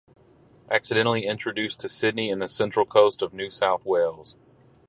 [0.71, 4.35] Accidentally introduced to Sydney and the Central Coast of New South Wales.